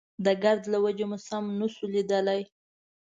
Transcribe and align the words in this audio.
د 0.25 0.27
ګرد 0.43 0.63
له 0.73 0.77
وجې 0.85 1.05
مو 1.09 1.17
سم 1.27 1.45
نه 1.59 1.67
شو 1.73 1.85
ليدلی. 1.93 2.41